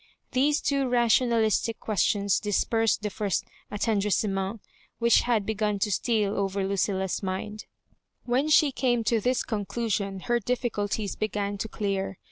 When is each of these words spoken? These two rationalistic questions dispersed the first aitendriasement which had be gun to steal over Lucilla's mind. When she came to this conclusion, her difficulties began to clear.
These 0.31 0.61
two 0.61 0.89
rationalistic 0.89 1.79
questions 1.79 2.39
dispersed 2.39 3.03
the 3.03 3.11
first 3.11 3.45
aitendriasement 3.71 4.61
which 4.97 5.21
had 5.21 5.45
be 5.45 5.53
gun 5.53 5.77
to 5.77 5.91
steal 5.91 6.35
over 6.35 6.65
Lucilla's 6.65 7.21
mind. 7.21 7.65
When 8.25 8.49
she 8.49 8.71
came 8.71 9.03
to 9.03 9.19
this 9.21 9.43
conclusion, 9.43 10.21
her 10.21 10.39
difficulties 10.39 11.15
began 11.15 11.59
to 11.59 11.67
clear. 11.67 12.17